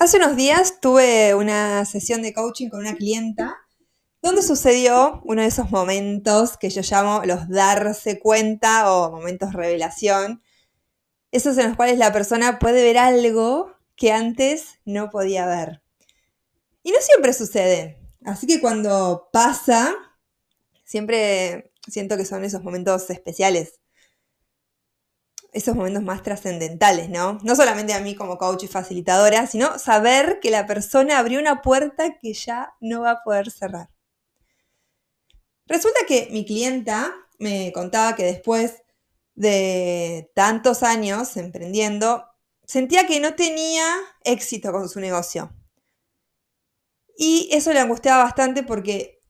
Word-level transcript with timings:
Hace 0.00 0.18
unos 0.18 0.36
días 0.36 0.78
tuve 0.80 1.34
una 1.34 1.84
sesión 1.84 2.22
de 2.22 2.32
coaching 2.32 2.68
con 2.68 2.78
una 2.78 2.94
clienta 2.94 3.56
donde 4.22 4.42
sucedió 4.42 5.20
uno 5.24 5.42
de 5.42 5.48
esos 5.48 5.72
momentos 5.72 6.56
que 6.56 6.70
yo 6.70 6.82
llamo 6.88 7.22
los 7.24 7.48
darse 7.48 8.20
cuenta 8.20 8.92
o 8.92 9.10
momentos 9.10 9.54
revelación, 9.54 10.40
esos 11.32 11.58
en 11.58 11.66
los 11.66 11.76
cuales 11.76 11.98
la 11.98 12.12
persona 12.12 12.60
puede 12.60 12.84
ver 12.84 12.96
algo 12.96 13.74
que 13.96 14.12
antes 14.12 14.78
no 14.84 15.10
podía 15.10 15.46
ver. 15.46 15.82
Y 16.84 16.92
no 16.92 16.98
siempre 17.00 17.32
sucede, 17.32 17.98
así 18.24 18.46
que 18.46 18.60
cuando 18.60 19.28
pasa, 19.32 19.96
siempre 20.84 21.72
siento 21.88 22.16
que 22.16 22.24
son 22.24 22.44
esos 22.44 22.62
momentos 22.62 23.10
especiales 23.10 23.80
esos 25.52 25.74
momentos 25.74 26.02
más 26.02 26.22
trascendentales, 26.22 27.08
¿no? 27.08 27.38
No 27.42 27.56
solamente 27.56 27.94
a 27.94 28.00
mí 28.00 28.14
como 28.14 28.38
coach 28.38 28.64
y 28.64 28.68
facilitadora, 28.68 29.46
sino 29.46 29.78
saber 29.78 30.40
que 30.40 30.50
la 30.50 30.66
persona 30.66 31.18
abrió 31.18 31.40
una 31.40 31.62
puerta 31.62 32.18
que 32.18 32.34
ya 32.34 32.74
no 32.80 33.02
va 33.02 33.12
a 33.12 33.22
poder 33.22 33.50
cerrar. 33.50 33.88
Resulta 35.66 36.00
que 36.06 36.28
mi 36.30 36.44
clienta 36.44 37.14
me 37.38 37.72
contaba 37.72 38.14
que 38.14 38.24
después 38.24 38.82
de 39.34 40.30
tantos 40.34 40.82
años 40.82 41.36
emprendiendo, 41.36 42.24
sentía 42.64 43.06
que 43.06 43.20
no 43.20 43.34
tenía 43.34 43.84
éxito 44.24 44.72
con 44.72 44.88
su 44.88 45.00
negocio. 45.00 45.54
Y 47.16 47.48
eso 47.52 47.72
le 47.72 47.80
angustiaba 47.80 48.24
bastante 48.24 48.62
porque 48.62 49.20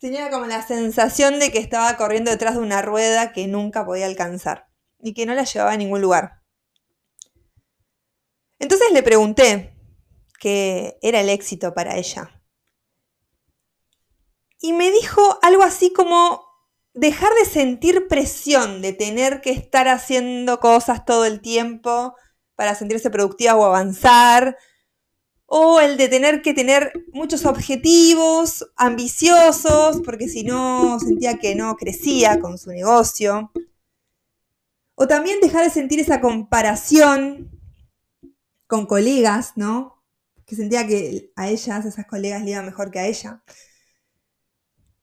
tenía 0.00 0.30
como 0.30 0.46
la 0.46 0.66
sensación 0.66 1.38
de 1.38 1.52
que 1.52 1.58
estaba 1.58 1.96
corriendo 1.96 2.30
detrás 2.30 2.54
de 2.54 2.60
una 2.60 2.82
rueda 2.82 3.32
que 3.32 3.46
nunca 3.46 3.84
podía 3.84 4.06
alcanzar 4.06 4.69
y 5.02 5.14
que 5.14 5.26
no 5.26 5.34
la 5.34 5.44
llevaba 5.44 5.72
a 5.72 5.76
ningún 5.76 6.00
lugar. 6.00 6.42
Entonces 8.58 8.88
le 8.92 9.02
pregunté 9.02 9.74
qué 10.38 10.98
era 11.02 11.20
el 11.20 11.28
éxito 11.28 11.74
para 11.74 11.96
ella. 11.96 12.42
Y 14.58 14.74
me 14.74 14.90
dijo 14.90 15.38
algo 15.42 15.62
así 15.62 15.92
como 15.92 16.50
dejar 16.92 17.32
de 17.34 17.44
sentir 17.44 18.08
presión 18.08 18.82
de 18.82 18.92
tener 18.92 19.40
que 19.40 19.50
estar 19.50 19.88
haciendo 19.88 20.60
cosas 20.60 21.04
todo 21.04 21.24
el 21.24 21.40
tiempo 21.40 22.14
para 22.56 22.74
sentirse 22.74 23.10
productiva 23.10 23.56
o 23.56 23.64
avanzar, 23.64 24.58
o 25.46 25.80
el 25.80 25.96
de 25.96 26.08
tener 26.08 26.42
que 26.42 26.54
tener 26.54 26.92
muchos 27.12 27.44
objetivos 27.44 28.70
ambiciosos, 28.76 30.00
porque 30.04 30.28
si 30.28 30.44
no 30.44 31.00
sentía 31.00 31.38
que 31.38 31.54
no 31.54 31.74
crecía 31.76 32.38
con 32.38 32.58
su 32.58 32.70
negocio. 32.70 33.50
O 35.02 35.08
también 35.08 35.40
dejar 35.40 35.64
de 35.64 35.70
sentir 35.70 35.98
esa 35.98 36.20
comparación 36.20 37.58
con 38.66 38.84
colegas, 38.84 39.52
¿no? 39.56 40.04
Que 40.44 40.54
sentía 40.54 40.86
que 40.86 41.32
a 41.36 41.48
ellas, 41.48 41.86
a 41.86 41.88
esas 41.88 42.04
colegas, 42.04 42.42
le 42.42 42.50
iba 42.50 42.60
mejor 42.60 42.90
que 42.90 42.98
a 42.98 43.06
ella. 43.06 43.42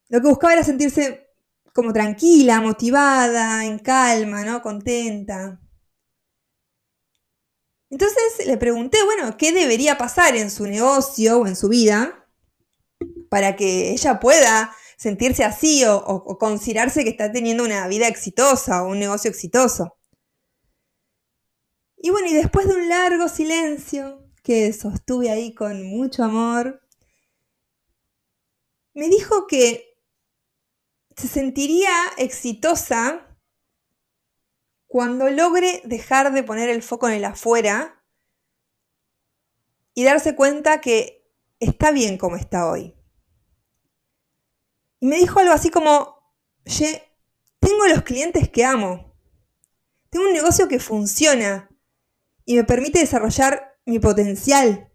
Lo 0.10 0.22
que 0.22 0.28
buscaba 0.28 0.54
era 0.54 0.64
sentirse 0.64 1.32
como 1.74 1.94
tranquila, 1.94 2.62
motivada, 2.62 3.66
en 3.66 3.80
calma, 3.80 4.44
¿no? 4.44 4.62
Contenta. 4.62 5.60
Entonces 7.90 8.46
le 8.46 8.58
pregunté, 8.58 9.00
bueno, 9.04 9.36
¿qué 9.36 9.52
debería 9.52 9.98
pasar 9.98 10.36
en 10.36 10.52
su 10.52 10.68
negocio 10.68 11.40
o 11.40 11.48
en 11.48 11.56
su 11.56 11.70
vida 11.70 12.30
para 13.32 13.56
que 13.56 13.94
ella 13.94 14.20
pueda 14.20 14.76
sentirse 14.98 15.44
así 15.44 15.84
o, 15.86 16.38
considerarse 16.38 17.04
que 17.04 17.12
está 17.12 17.32
teniendo 17.32 17.64
una 17.64 17.88
vida 17.88 18.08
exitosa 18.08 18.84
o 18.84 18.90
un 18.90 19.00
negocio 19.00 19.30
exitoso. 19.30 19.98
Y 21.98 22.10
bueno, 22.10 22.28
y 22.28 22.34
después 22.34 22.68
de 22.68 22.76
un 22.76 22.90
largo 22.90 23.30
silencio 23.30 24.28
que 24.44 24.74
sostuve 24.74 25.30
ahí 25.30 25.54
con 25.54 25.84
mucho 25.84 26.24
amor, 26.24 26.82
me 28.94 29.08
dijo 29.10 29.48
que 29.48 29.96
se 31.16 31.28
sentiría 31.28 31.92
exitosa 32.18 33.38
cuando 34.88 35.30
logre 35.30 35.82
dejar 35.86 36.34
de 36.34 36.44
poner 36.44 36.70
el 36.70 36.82
foco 36.82 37.08
en 37.08 37.16
el 37.16 37.26
afuera 37.26 38.04
y 39.94 40.04
darse 40.04 40.36
cuenta 40.36 40.82
que 40.82 41.28
está 41.60 41.92
bien 41.92 42.18
como 42.18 42.36
está 42.36 42.70
hoy. 42.70 42.97
Y 45.00 45.08
me 45.08 45.18
dijo 45.18 45.40
algo 45.40 45.54
así 45.54 45.70
como, 45.70 46.18
Ye, 46.66 47.04
tengo 47.60 47.88
los 47.88 48.04
clientes 48.04 48.50
que 48.50 48.66
amo. 48.66 49.16
Tengo 50.10 50.26
un 50.26 50.34
negocio 50.34 50.68
que 50.68 50.80
funciona 50.80 51.70
y 52.46 52.56
me 52.56 52.64
permite 52.64 53.00
desarrollar 53.00 53.78
mi 53.86 54.00
potencial. 54.00 54.92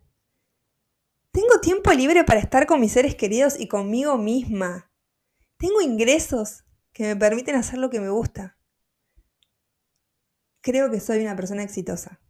Tengo 1.30 1.60
tiempo 1.60 1.92
libre 1.92 2.24
para 2.24 2.40
estar 2.40 2.66
con 2.66 2.80
mis 2.80 2.92
seres 2.92 3.14
queridos 3.14 3.58
y 3.58 3.68
conmigo 3.68 4.18
misma. 4.18 4.90
Tengo 5.56 5.80
ingresos 5.80 6.64
que 6.92 7.04
me 7.04 7.16
permiten 7.16 7.56
hacer 7.56 7.78
lo 7.78 7.88
que 7.88 8.00
me 8.00 8.10
gusta. 8.10 8.58
Creo 10.60 10.90
que 10.90 11.00
soy 11.00 11.20
una 11.20 11.36
persona 11.36 11.62
exitosa. 11.62 12.20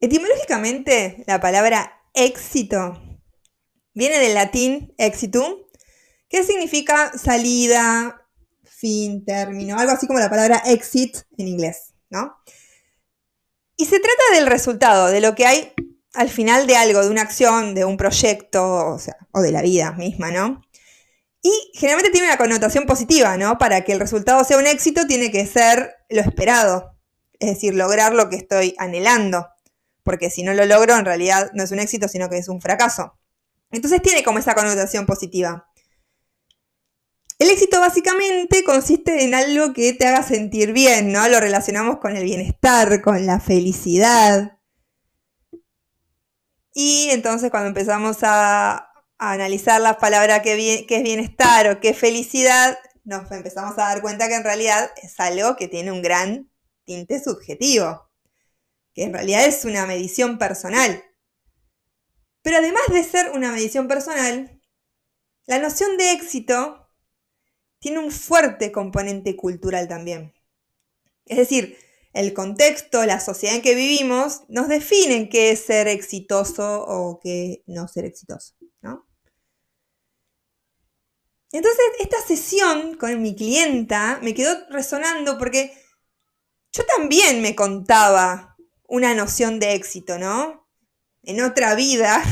Etimológicamente, 0.00 1.24
la 1.26 1.40
palabra 1.40 2.02
éxito 2.12 3.00
viene 3.94 4.18
del 4.18 4.34
latín 4.34 4.94
exitum, 4.98 5.54
que 6.28 6.44
significa 6.44 7.16
salida, 7.16 8.28
fin, 8.64 9.24
término, 9.24 9.78
algo 9.78 9.92
así 9.92 10.06
como 10.06 10.18
la 10.18 10.28
palabra 10.28 10.62
exit 10.66 11.16
en 11.38 11.48
inglés, 11.48 11.94
¿no? 12.10 12.36
Y 13.76 13.86
se 13.86 13.98
trata 13.98 14.34
del 14.34 14.46
resultado, 14.46 15.06
de 15.06 15.22
lo 15.22 15.34
que 15.34 15.46
hay 15.46 15.72
al 16.12 16.28
final 16.28 16.66
de 16.66 16.76
algo, 16.76 17.02
de 17.02 17.10
una 17.10 17.22
acción, 17.22 17.74
de 17.74 17.86
un 17.86 17.96
proyecto, 17.96 18.62
o, 18.64 18.98
o 19.32 19.40
de 19.40 19.52
la 19.52 19.62
vida 19.62 19.92
misma, 19.92 20.30
¿no? 20.30 20.60
Y 21.40 21.52
generalmente 21.74 22.10
tiene 22.10 22.26
una 22.26 22.38
connotación 22.38 22.84
positiva, 22.84 23.38
¿no? 23.38 23.56
Para 23.56 23.82
que 23.82 23.92
el 23.92 24.00
resultado 24.00 24.44
sea 24.44 24.58
un 24.58 24.66
éxito 24.66 25.06
tiene 25.06 25.30
que 25.30 25.46
ser 25.46 25.94
lo 26.10 26.20
esperado, 26.20 26.98
es 27.38 27.54
decir, 27.54 27.74
lograr 27.74 28.14
lo 28.14 28.28
que 28.28 28.36
estoy 28.36 28.74
anhelando 28.78 29.46
porque 30.06 30.30
si 30.30 30.44
no 30.44 30.54
lo 30.54 30.64
logro, 30.64 30.96
en 30.96 31.04
realidad 31.04 31.50
no 31.52 31.64
es 31.64 31.72
un 31.72 31.80
éxito, 31.80 32.06
sino 32.06 32.30
que 32.30 32.38
es 32.38 32.48
un 32.48 32.60
fracaso. 32.60 33.18
Entonces 33.72 34.00
tiene 34.00 34.22
como 34.22 34.38
esa 34.38 34.54
connotación 34.54 35.04
positiva. 35.04 35.68
El 37.40 37.50
éxito 37.50 37.80
básicamente 37.80 38.62
consiste 38.62 39.24
en 39.24 39.34
algo 39.34 39.74
que 39.74 39.92
te 39.94 40.06
haga 40.06 40.22
sentir 40.22 40.72
bien, 40.72 41.10
¿no? 41.10 41.28
Lo 41.28 41.40
relacionamos 41.40 41.98
con 41.98 42.16
el 42.16 42.22
bienestar, 42.22 43.02
con 43.02 43.26
la 43.26 43.40
felicidad. 43.40 44.58
Y 46.72 47.08
entonces 47.10 47.50
cuando 47.50 47.68
empezamos 47.68 48.18
a, 48.22 48.88
analizar 49.18 49.80
las 49.80 49.96
palabras 49.96 50.40
que, 50.42 50.84
que 50.86 50.96
es 50.96 51.02
bienestar 51.02 51.68
o 51.68 51.80
qué 51.80 51.88
es 51.88 51.98
felicidad, 51.98 52.78
nos 53.02 53.30
empezamos 53.32 53.72
a 53.78 53.88
dar 53.88 54.02
cuenta 54.02 54.28
que 54.28 54.36
en 54.36 54.44
realidad 54.44 54.90
es 55.02 55.18
algo 55.18 55.56
que 55.56 55.68
tiene 55.68 55.90
un 55.90 56.02
gran 56.02 56.50
tinte 56.84 57.20
subjetivo 57.20 58.05
que 58.96 59.04
en 59.04 59.12
realidad 59.12 59.44
es 59.44 59.64
una 59.66 59.86
medición 59.86 60.38
personal. 60.38 61.04
Pero 62.40 62.56
además 62.56 62.82
de 62.90 63.04
ser 63.04 63.30
una 63.32 63.52
medición 63.52 63.86
personal, 63.88 64.60
la 65.44 65.58
noción 65.58 65.98
de 65.98 66.12
éxito 66.12 66.90
tiene 67.78 67.98
un 67.98 68.10
fuerte 68.10 68.72
componente 68.72 69.36
cultural 69.36 69.86
también. 69.86 70.32
Es 71.26 71.36
decir, 71.36 71.76
el 72.14 72.32
contexto, 72.32 73.04
la 73.04 73.20
sociedad 73.20 73.56
en 73.56 73.62
que 73.62 73.74
vivimos, 73.74 74.44
nos 74.48 74.68
definen 74.68 75.28
qué 75.28 75.50
es 75.50 75.66
ser 75.66 75.88
exitoso 75.88 76.82
o 76.88 77.20
qué 77.20 77.62
no 77.66 77.88
ser 77.88 78.06
exitoso. 78.06 78.54
Entonces, 81.52 81.84
esta 82.00 82.20
sesión 82.26 82.96
con 82.96 83.22
mi 83.22 83.34
clienta 83.36 84.18
me 84.22 84.34
quedó 84.34 84.54
resonando 84.68 85.38
porque 85.38 85.72
yo 86.72 86.84
también 86.84 87.40
me 87.40 87.54
contaba 87.54 88.55
una 88.88 89.14
noción 89.14 89.58
de 89.58 89.74
éxito, 89.74 90.18
¿no? 90.18 90.66
En 91.22 91.42
otra 91.42 91.74
vida, 91.74 92.22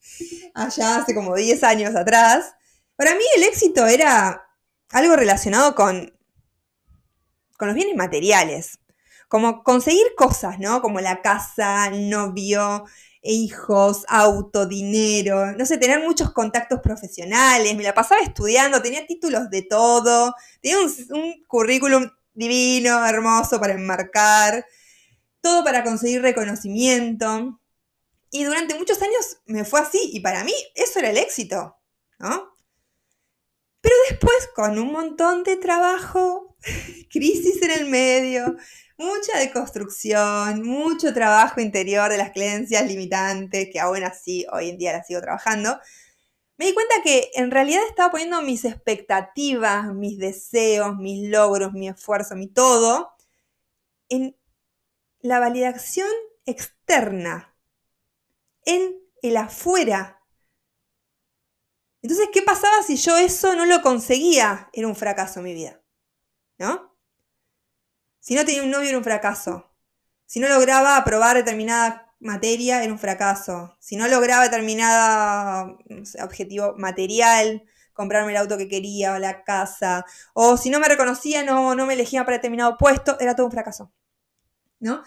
allá 0.54 0.96
hace 0.96 1.14
como 1.14 1.34
10 1.34 1.62
años 1.64 1.94
atrás, 1.96 2.54
para 2.96 3.14
mí 3.14 3.22
el 3.36 3.44
éxito 3.44 3.86
era 3.86 4.46
algo 4.90 5.16
relacionado 5.16 5.74
con, 5.74 6.12
con 7.56 7.68
los 7.68 7.74
bienes 7.74 7.96
materiales, 7.96 8.78
como 9.28 9.62
conseguir 9.62 10.14
cosas, 10.16 10.58
¿no? 10.58 10.82
Como 10.82 11.00
la 11.00 11.22
casa, 11.22 11.90
novio, 11.90 12.84
hijos, 13.22 14.04
auto, 14.08 14.66
dinero, 14.66 15.52
no 15.52 15.64
sé, 15.64 15.78
tener 15.78 16.00
muchos 16.00 16.32
contactos 16.32 16.80
profesionales, 16.80 17.74
me 17.74 17.84
la 17.84 17.94
pasaba 17.94 18.20
estudiando, 18.20 18.82
tenía 18.82 19.06
títulos 19.06 19.48
de 19.48 19.62
todo, 19.62 20.34
tenía 20.60 20.78
un, 20.78 20.92
un 21.10 21.44
currículum 21.46 22.10
divino, 22.34 23.06
hermoso 23.06 23.58
para 23.60 23.74
enmarcar 23.74 24.66
todo 25.42 25.62
para 25.64 25.84
conseguir 25.84 26.22
reconocimiento. 26.22 27.60
Y 28.30 28.44
durante 28.44 28.74
muchos 28.74 29.02
años 29.02 29.40
me 29.44 29.64
fue 29.64 29.80
así, 29.80 30.10
y 30.14 30.20
para 30.20 30.44
mí 30.44 30.54
eso 30.74 31.00
era 31.00 31.10
el 31.10 31.18
éxito, 31.18 31.76
¿no? 32.18 32.56
Pero 33.82 33.94
después, 34.08 34.48
con 34.54 34.78
un 34.78 34.92
montón 34.92 35.42
de 35.44 35.56
trabajo, 35.56 36.56
crisis 37.10 37.60
en 37.62 37.72
el 37.72 37.90
medio, 37.90 38.56
mucha 38.96 39.38
deconstrucción, 39.38 40.62
mucho 40.62 41.12
trabajo 41.12 41.60
interior 41.60 42.10
de 42.10 42.18
las 42.18 42.32
creencias 42.32 42.86
limitantes, 42.86 43.68
que 43.70 43.80
aún 43.80 44.02
así 44.04 44.46
hoy 44.52 44.70
en 44.70 44.78
día 44.78 44.92
las 44.92 45.06
sigo 45.06 45.20
trabajando, 45.20 45.78
me 46.56 46.66
di 46.66 46.74
cuenta 46.74 46.94
que 47.02 47.30
en 47.34 47.50
realidad 47.50 47.82
estaba 47.88 48.12
poniendo 48.12 48.40
mis 48.42 48.64
expectativas, 48.64 49.92
mis 49.92 50.18
deseos, 50.18 50.96
mis 50.96 51.28
logros, 51.28 51.72
mi 51.72 51.88
esfuerzo, 51.88 52.36
mi 52.36 52.46
todo, 52.46 53.10
en 54.08 54.36
la 55.22 55.38
validación 55.38 56.08
externa, 56.44 57.56
en 58.64 59.00
el 59.22 59.36
afuera. 59.36 60.20
Entonces, 62.02 62.28
¿qué 62.32 62.42
pasaba 62.42 62.82
si 62.82 62.96
yo 62.96 63.16
eso 63.16 63.54
no 63.54 63.64
lo 63.64 63.80
conseguía? 63.80 64.68
Era 64.72 64.88
un 64.88 64.96
fracaso 64.96 65.38
en 65.38 65.44
mi 65.44 65.54
vida. 65.54 65.80
¿No? 66.58 66.96
Si 68.20 68.34
no 68.34 68.44
tenía 68.44 68.62
un 68.62 68.70
novio 68.70 68.88
era 68.88 68.98
un 68.98 69.04
fracaso. 69.04 69.72
Si 70.26 70.40
no 70.40 70.48
lograba 70.48 70.96
aprobar 70.96 71.36
determinada 71.36 72.14
materia 72.20 72.82
era 72.82 72.92
un 72.92 72.98
fracaso. 72.98 73.76
Si 73.80 73.96
no 73.96 74.08
lograba 74.08 74.44
determinado 74.44 75.78
objetivo 76.22 76.74
material, 76.76 77.64
comprarme 77.92 78.32
el 78.32 78.38
auto 78.38 78.58
que 78.58 78.68
quería 78.68 79.14
o 79.14 79.18
la 79.18 79.44
casa, 79.44 80.04
o 80.34 80.56
si 80.56 80.70
no 80.70 80.80
me 80.80 80.88
reconocía, 80.88 81.44
no, 81.44 81.74
no 81.74 81.86
me 81.86 81.94
elegía 81.94 82.24
para 82.24 82.38
determinado 82.38 82.78
puesto, 82.78 83.18
era 83.20 83.36
todo 83.36 83.46
un 83.46 83.52
fracaso. 83.52 83.92
¿No? 84.82 85.02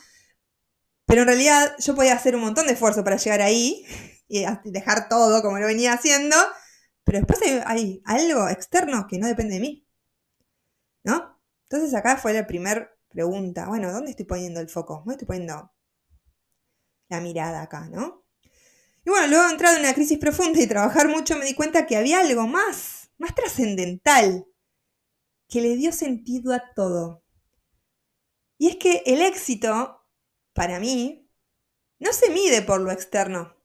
Pero 1.06 1.22
en 1.22 1.28
realidad 1.28 1.76
yo 1.80 1.96
podía 1.96 2.16
hacer 2.16 2.36
un 2.36 2.42
montón 2.42 2.66
de 2.66 2.74
esfuerzo 2.74 3.04
para 3.04 3.18
llegar 3.18 3.42
ahí 3.42 3.86
y 4.28 4.46
dejar 4.72 5.08
todo 5.08 5.42
como 5.42 5.60
lo 5.60 5.68
venía 5.68 5.94
haciendo, 5.94 6.36
pero 7.04 7.20
después 7.20 7.40
hay, 7.66 8.02
algo 8.06 8.50
externo 8.50 9.06
que 9.08 9.20
no 9.20 9.28
depende 9.28 9.56
de 9.56 9.60
mí. 9.60 9.88
¿No? 11.04 11.40
Entonces 11.70 11.94
acá 11.94 12.18
fue 12.18 12.34
la 12.34 12.48
primera 12.48 12.92
pregunta. 13.10 13.68
Bueno, 13.68 13.92
¿dónde 13.92 14.12
estoy 14.12 14.26
poniendo 14.26 14.60
el 14.60 14.70
foco? 14.70 14.98
¿Dónde 15.00 15.14
estoy 15.14 15.28
poniendo 15.28 15.72
la 17.10 17.22
mirada 17.22 17.62
acá, 17.62 17.88
¿no? 17.90 18.26
Y 19.04 19.10
bueno, 19.12 19.28
luego 19.28 19.44
de 19.46 19.52
entrar 19.52 19.76
en 19.76 19.82
una 19.82 19.94
crisis 19.94 20.18
profunda 20.18 20.60
y 20.60 20.68
trabajar 20.68 21.08
mucho, 21.08 21.38
me 21.38 21.46
di 21.46 21.54
cuenta 21.54 21.86
que 21.86 21.96
había 21.96 22.22
algo 22.22 22.48
más, 22.48 23.12
más 23.20 23.36
trascendental, 23.36 24.48
que 25.48 25.62
le 25.62 25.76
dio 25.76 25.92
sentido 25.92 26.54
a 26.54 26.74
todo. 26.74 27.25
Y 28.58 28.70
es 28.70 28.78
que 28.78 29.04
el 29.06 29.22
éxito, 29.22 30.06
para 30.54 30.80
mí, 30.80 31.30
no 32.00 32.14
se 32.14 32.30
mide 32.30 32.62
por 32.62 32.82
lo 32.82 32.92
externo, 32.92 33.56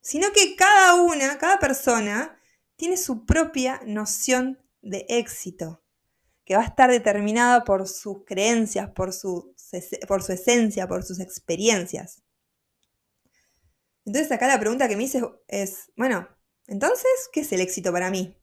sino 0.00 0.32
que 0.32 0.56
cada 0.56 0.94
una, 0.94 1.38
cada 1.38 1.58
persona, 1.58 2.40
tiene 2.76 2.96
su 2.96 3.26
propia 3.26 3.80
noción 3.84 4.58
de 4.80 5.04
éxito, 5.08 5.82
que 6.44 6.56
va 6.56 6.62
a 6.62 6.66
estar 6.66 6.90
determinada 6.90 7.64
por 7.64 7.88
sus 7.88 8.24
creencias, 8.24 8.90
por 8.90 9.12
su, 9.12 9.54
por 10.06 10.22
su 10.22 10.32
esencia, 10.32 10.86
por 10.86 11.04
sus 11.04 11.20
experiencias. 11.20 12.22
Entonces 14.06 14.32
acá 14.32 14.46
la 14.46 14.60
pregunta 14.60 14.88
que 14.88 14.96
me 14.96 15.04
hice 15.04 15.22
es, 15.48 15.92
bueno, 15.96 16.28
entonces, 16.66 17.10
¿qué 17.32 17.40
es 17.40 17.52
el 17.52 17.60
éxito 17.60 17.92
para 17.92 18.10
mí? 18.10 18.37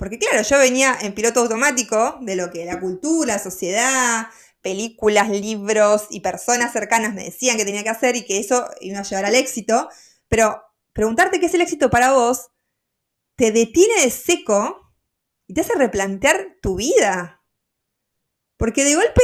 Porque 0.00 0.18
claro, 0.18 0.40
yo 0.40 0.56
venía 0.56 0.96
en 1.02 1.14
piloto 1.14 1.40
automático 1.40 2.16
de 2.22 2.34
lo 2.34 2.50
que 2.50 2.64
la 2.64 2.80
cultura, 2.80 3.38
sociedad, 3.38 4.28
películas, 4.62 5.28
libros 5.28 6.06
y 6.08 6.20
personas 6.20 6.72
cercanas 6.72 7.12
me 7.12 7.24
decían 7.24 7.58
que 7.58 7.66
tenía 7.66 7.82
que 7.82 7.90
hacer 7.90 8.16
y 8.16 8.24
que 8.24 8.38
eso 8.38 8.66
iba 8.80 8.98
a 8.98 9.02
llevar 9.02 9.26
al 9.26 9.34
éxito. 9.34 9.90
Pero 10.26 10.62
preguntarte 10.94 11.38
qué 11.38 11.44
es 11.44 11.52
el 11.52 11.60
éxito 11.60 11.90
para 11.90 12.12
vos 12.12 12.48
te 13.36 13.52
detiene 13.52 14.00
de 14.02 14.10
seco 14.10 14.90
y 15.46 15.52
te 15.52 15.60
hace 15.60 15.74
replantear 15.74 16.56
tu 16.62 16.76
vida. 16.76 17.42
Porque 18.56 18.84
de 18.84 18.94
golpe 18.94 19.20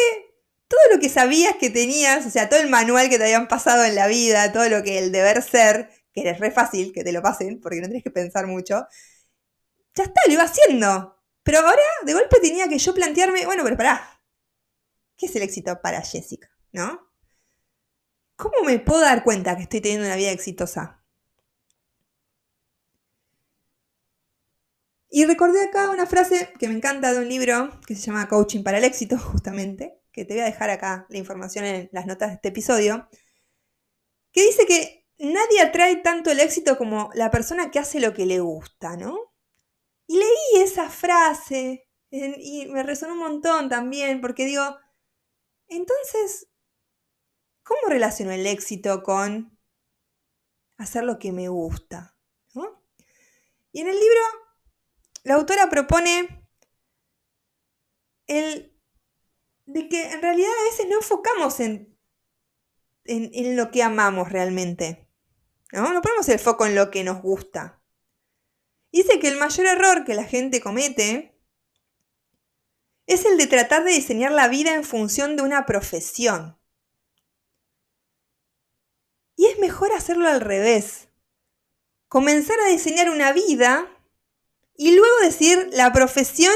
todo 0.69 0.81
lo 0.93 1.01
que 1.01 1.09
sabías 1.09 1.57
que 1.57 1.71
tenías, 1.71 2.27
o 2.27 2.31
sea, 2.31 2.51
todo 2.51 2.61
el 2.61 2.69
manual 2.69 3.09
que 3.09 3.17
te 3.17 3.25
habían 3.25 3.49
pasado 3.49 3.83
en 3.83 3.95
la 3.95 4.09
vida, 4.09 4.53
todo 4.53 4.69
lo 4.69 4.83
que 4.83 4.99
el 4.99 5.11
deber 5.11 5.43
ser, 5.43 5.89
que 6.13 6.29
es 6.29 6.39
re 6.39 6.51
fácil 6.51 6.93
que 6.93 7.03
te 7.03 7.13
lo 7.13 7.23
pasen, 7.23 7.63
porque 7.63 7.81
no 7.81 7.87
tienes 7.87 8.05
que 8.05 8.11
pensar 8.11 8.47
mucho, 8.47 8.87
ya 9.97 10.05
está, 10.05 10.21
lo 10.27 10.33
iba 10.33 10.45
haciendo. 10.45 11.17
Pero 11.43 11.59
ahora, 11.59 11.83
de 12.05 12.13
golpe 12.13 12.39
tenía 12.41 12.69
que 12.69 12.79
yo 12.79 12.95
plantearme, 12.95 13.47
bueno, 13.47 13.65
pero 13.65 13.77
pará, 13.77 14.21
¿qué 15.17 15.27
es 15.27 15.37
el 15.37 15.43
éxito 15.43 15.81
para 15.83 16.03
Jessica? 16.03 16.51
¿No? 16.73 17.09
¿Cómo 18.37 18.63
me 18.65 18.79
puedo 18.79 19.01
dar 19.01 19.25
cuenta 19.25 19.57
que 19.57 19.63
estoy 19.63 19.81
teniendo 19.81 20.07
una 20.07 20.17
vida 20.17 20.31
exitosa? 20.31 21.03
Y 25.09 25.25
recordé 25.25 25.65
acá 25.65 25.89
una 25.89 26.05
frase 26.07 26.53
que 26.59 26.69
me 26.69 26.75
encanta 26.75 27.13
de 27.13 27.21
un 27.21 27.29
libro 27.29 27.81
que 27.87 27.95
se 27.95 28.03
llama 28.03 28.29
Coaching 28.29 28.63
para 28.63 28.79
el 28.79 28.85
éxito, 28.85 29.17
justamente, 29.33 29.99
que 30.13 30.25
te 30.27 30.35
voy 30.35 30.43
a 30.43 30.47
dejar 30.47 30.69
acá 30.69 31.07
la 31.09 31.19
información 31.19 31.65
en 31.65 31.89
las 31.93 32.07
notas 32.07 32.29
de 32.29 32.35
este 32.35 32.49
episodio, 32.49 33.09
que 34.33 34.45
dice 34.45 34.67
que 34.67 35.07
nadie 35.19 35.63
atrae 35.63 35.97
tanto 35.97 36.31
el 36.31 36.41
éxito 36.41 36.77
como 36.77 37.11
la 37.15 37.31
persona 37.31 37.71
que 37.71 37.79
hace 37.79 38.01
lo 38.01 38.13
que 38.13 38.27
le 38.27 38.41
gusta, 38.41 38.97
¿no? 38.97 39.26
Y 40.07 40.19
leí 40.19 40.63
esa 40.63 40.89
frase 40.89 41.89
y 42.11 42.67
me 42.67 42.83
resonó 42.83 43.15
un 43.15 43.19
montón 43.19 43.69
también, 43.69 44.21
porque 44.21 44.45
digo, 44.45 44.79
entonces, 45.69 46.49
¿cómo 47.63 47.81
relaciono 47.89 48.33
el 48.33 48.47
éxito 48.47 49.03
con 49.03 49.59
hacer 50.79 51.05
lo 51.05 51.19
que 51.19 51.33
me 51.33 51.49
gusta? 51.49 52.17
Y 53.73 53.81
en 53.83 53.89
el 53.89 54.01
libro, 54.01 54.21
la 55.25 55.35
autora 55.35 55.69
propone 55.69 56.49
el 58.27 58.75
de 59.67 59.89
que 59.89 60.13
en 60.13 60.23
realidad 60.23 60.51
a 60.51 60.71
veces 60.71 60.87
no 60.89 60.97
enfocamos 60.97 61.61
en, 61.61 61.99
en, 63.05 63.57
lo 63.57 63.71
que 63.71 63.83
amamos 63.83 64.31
realmente. 64.33 65.11
¿no? 65.73 65.93
no 65.93 66.01
ponemos 66.01 66.29
el 66.29 66.39
foco 66.39 66.65
en 66.65 66.75
lo 66.75 66.91
que 66.91 67.05
nos 67.05 67.21
gusta. 67.21 67.83
Dice 68.93 69.19
que 69.19 69.29
el 69.29 69.37
mayor 69.37 69.67
error 69.67 70.05
que 70.05 70.15
la 70.15 70.25
gente 70.25 70.61
comete 70.61 71.37
es 73.07 73.25
el 73.25 73.39
de 73.39 73.47
tratar 73.47 73.85
de 73.85 73.93
diseñar 73.93 74.33
la 74.33 74.49
vida 74.49 74.75
en 74.75 74.85
función 74.85 75.37
de 75.37 75.43
una 75.43 75.67
profesión. 75.67 76.59
Y 79.37 79.47
es 79.47 79.59
mejor 79.59 79.93
hacerlo 79.93 80.29
al 80.29 80.41
revés. 80.41 81.09
Comenzar 82.09 82.59
a 82.61 82.69
diseñar 82.69 83.11
una 83.11 83.33
vida 83.33 83.87
y 84.77 84.95
luego 84.97 85.21
decir 85.23 85.69
la 85.73 85.93
profesión 85.93 86.55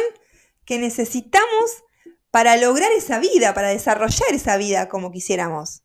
que 0.64 0.78
necesitamos 0.78 1.84
para 2.30 2.56
lograr 2.56 2.90
esa 2.92 3.18
vida, 3.18 3.54
para 3.54 3.68
desarrollar 3.68 4.32
esa 4.32 4.56
vida 4.56 4.88
como 4.88 5.10
quisiéramos. 5.10 5.82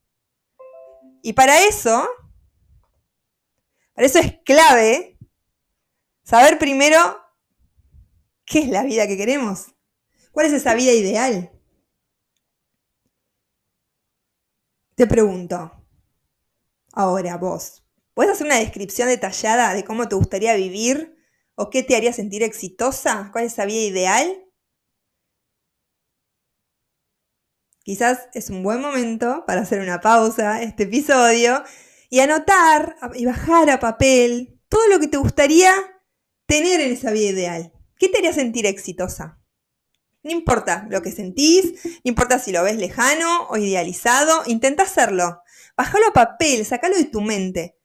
Y 1.22 1.34
para 1.34 1.63
eso, 1.63 2.08
para 3.93 4.05
eso 4.05 4.20
es 4.20 4.38
clave 4.46 5.14
saber 6.25 6.58
primero 6.58 6.98
qué 8.46 8.60
es 8.60 8.70
la 8.70 8.84
vida 8.84 9.08
que 9.08 9.15
queremos. 9.15 9.74
¿Cuál 10.32 10.48
es 10.48 10.53
esa 10.53 10.74
vida 10.74 10.91
ideal? 10.91 11.51
Te 14.96 15.08
pregunto, 15.08 15.72
ahora 16.94 17.38
vos, 17.38 17.86
¿puedes 18.13 18.34
hacer 18.34 18.48
una 18.48 18.60
descripción 18.60 19.08
detallada 19.08 19.74
de 19.74 19.86
cómo 19.86 20.08
te 20.08 20.15
gustaría 20.15 20.55
vivir 20.55 21.17
o 21.55 21.70
qué 21.70 21.84
te 21.84 21.96
haría 21.96 22.12
sentir 22.12 22.44
exitosa? 22.44 23.29
¿Cuál 23.32 23.46
es 23.46 23.53
esa 23.53 23.65
vida 23.65 23.82
ideal? 23.82 24.41
Quizás 27.84 28.29
es 28.34 28.50
un 28.50 28.63
buen 28.63 28.82
momento 28.82 29.44
para 29.46 29.62
hacer 29.62 29.79
una 29.79 30.01
pausa 30.01 30.63
este 30.63 30.84
episodio 30.84 31.63
y 32.10 32.20
anotar 32.20 32.96
y 33.13 33.25
bajar 33.25 33.70
a 33.70 33.79
papel 33.79 34.60
todo 34.70 34.88
lo 34.88 35.00
que 35.00 35.08
te 35.08 35.17
gustaría 35.17 35.95
tener 36.46 36.80
en 36.82 36.92
esa 36.92 37.12
vida 37.12 37.32
ideal. 37.32 37.74
¿Qué 37.98 38.10
te 38.10 38.18
haría 38.18 38.34
sentir 38.34 38.66
exitosa? 38.66 39.40
No 40.24 40.32
importa 40.32 40.88
lo 40.90 41.02
que 41.02 41.12
sentís, 41.12 41.86
no 41.86 42.02
importa 42.04 42.40
si 42.40 42.52
lo 42.52 42.64
ves 42.64 42.78
lejano 42.78 43.48
o 43.50 43.58
idealizado, 43.58 44.44
intenta 44.48 44.84
hacerlo. 44.84 45.42
Bájalo 45.78 46.08
a 46.08 46.14
papel, 46.14 46.66
sacalo 46.66 46.96
de 46.96 47.06
tu 47.06 47.22
mente. 47.22 47.78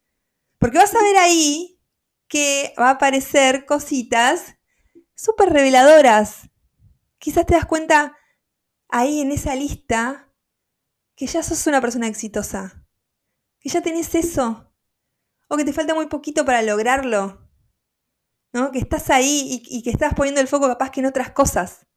Porque 0.57 0.77
vas 0.77 0.93
a 0.95 1.03
ver 1.03 1.17
ahí 1.17 1.79
que 2.27 2.73
va 2.79 2.87
a 2.87 2.91
aparecer 2.91 3.65
cositas 3.65 4.55
súper 5.15 5.49
reveladoras. 5.49 6.49
Quizás 7.19 7.45
te 7.45 7.53
das 7.53 7.65
cuenta 7.65 8.17
ahí 8.87 9.21
en 9.21 9.31
esa 9.31 9.55
lista 9.55 10.33
que 11.15 11.27
ya 11.27 11.43
sos 11.43 11.67
una 11.67 11.81
persona 11.81 12.07
exitosa, 12.07 12.87
que 13.59 13.69
ya 13.69 13.81
tenés 13.81 14.15
eso, 14.15 14.73
o 15.47 15.57
que 15.57 15.65
te 15.65 15.73
falta 15.73 15.93
muy 15.93 16.07
poquito 16.07 16.45
para 16.45 16.63
lograrlo, 16.63 17.40
¿no? 18.53 18.71
que 18.71 18.79
estás 18.79 19.09
ahí 19.09 19.63
y, 19.69 19.77
y 19.77 19.83
que 19.83 19.89
estás 19.89 20.13
poniendo 20.13 20.41
el 20.41 20.47
foco 20.47 20.67
capaz 20.67 20.91
que 20.91 20.99
en 20.99 21.07
otras 21.07 21.31
cosas. 21.31 21.87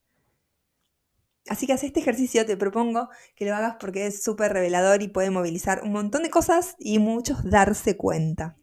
Así 1.48 1.66
que 1.66 1.74
hace 1.74 1.86
este 1.86 2.00
ejercicio, 2.00 2.46
te 2.46 2.56
propongo 2.56 3.10
que 3.36 3.44
lo 3.44 3.54
hagas 3.54 3.76
porque 3.78 4.06
es 4.06 4.22
súper 4.22 4.52
revelador 4.52 5.02
y 5.02 5.08
puede 5.08 5.30
movilizar 5.30 5.82
un 5.82 5.92
montón 5.92 6.22
de 6.22 6.30
cosas 6.30 6.74
y 6.78 6.98
muchos 6.98 7.44
darse 7.44 7.96
cuenta. 7.96 8.56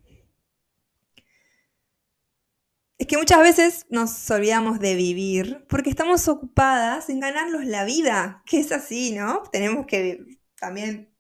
Es 2.98 3.08
que 3.08 3.18
muchas 3.18 3.40
veces 3.40 3.86
nos 3.90 4.30
olvidamos 4.30 4.80
de 4.80 4.96
vivir 4.96 5.66
porque 5.70 5.90
estamos 5.90 6.28
ocupadas 6.28 7.10
en 7.10 7.20
ganarnos 7.20 7.66
la 7.66 7.84
vida, 7.84 8.44
que 8.46 8.60
es 8.60 8.72
así, 8.72 9.12
¿no? 9.12 9.44
Tenemos 9.52 9.86
que 9.86 10.40
también 10.60 11.12